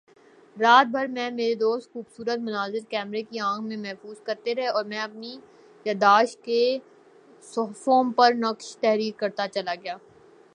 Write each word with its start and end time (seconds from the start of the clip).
راستے 0.57 0.91
بھر 0.91 1.07
میں 1.07 1.29
میرے 1.31 1.55
دوست 1.55 1.91
خوبصورت 1.93 2.39
مناظر 2.39 2.89
کیمرے 2.89 3.21
کی 3.23 3.39
آنکھ 3.49 3.65
میں 3.65 3.77
محفوظ 3.77 4.21
کرتے 4.23 4.55
رہے 4.55 4.67
اور 4.67 4.85
میں 4.85 4.99
اپنی 4.99 5.37
یادداشت 5.85 6.43
کے 6.45 6.63
صفحوں 7.43 8.03
پر 8.11 8.33
نقش 8.37 8.75
تحریر 8.77 9.13
کرتاچلا 9.17 9.75
گیا 9.83 9.95